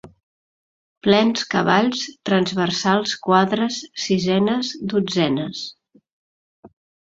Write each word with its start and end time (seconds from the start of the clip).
Plens 1.07 1.43
cavalls 1.55 2.01
transversals 2.29 3.13
quadres 3.27 3.79
sisenes 4.07 4.75
dotzenes. 4.97 5.65